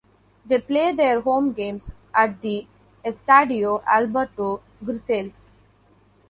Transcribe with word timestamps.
They 0.47 0.57
play 0.59 0.93
their 0.95 1.21
home 1.21 1.53
games 1.53 1.91
at 2.11 2.41
the 2.41 2.65
Estadio 3.05 3.85
Alberto 3.85 4.63
Grisales. 4.83 5.51